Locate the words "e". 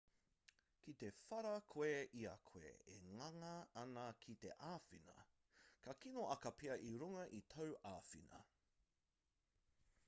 2.93-2.97